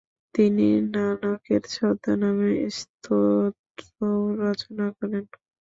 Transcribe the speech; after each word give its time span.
তিনি 0.35 0.63
নানকের 0.93 1.61
ছদ্মনামে 1.73 2.49
স্তোত্রও 2.77 4.11
রচনা 4.41 4.85
করেন। 4.97 5.23